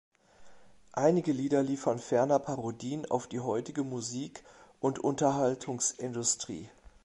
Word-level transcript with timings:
Einige 0.93 1.31
Lieder 1.31 1.61
liefern 1.61 1.99
ferner 1.99 2.39
Parodien 2.39 3.05
auf 3.11 3.27
die 3.27 3.39
heutige 3.39 3.83
Musik- 3.83 4.43
und 4.79 4.97
Unterhaltungsindustrie. 4.97 6.71